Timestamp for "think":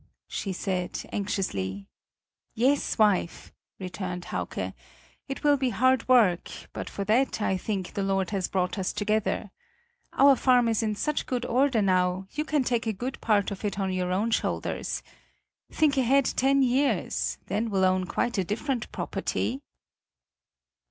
7.55-7.93, 15.71-15.97